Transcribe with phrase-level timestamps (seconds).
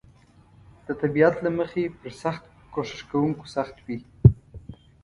[0.85, 3.99] د طبیعت له مخې پر سخت کوښښ کونکو سخت وي.